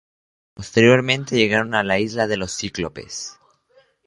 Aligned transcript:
Posteriormente, 0.55 1.35
llegaron 1.35 1.75
a 1.75 1.83
la 1.83 1.99
isla 1.99 2.25
de 2.25 2.35
los 2.35 2.57
cíclopes. 2.57 3.37